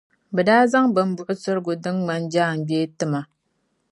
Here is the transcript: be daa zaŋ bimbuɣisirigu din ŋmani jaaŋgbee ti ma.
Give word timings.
be 0.33 0.41
daa 0.47 0.63
zaŋ 0.71 0.85
bimbuɣisirigu 0.95 1.73
din 1.83 1.95
ŋmani 2.01 2.29
jaaŋgbee 2.33 2.87
ti 2.97 3.05
ma. 3.11 3.19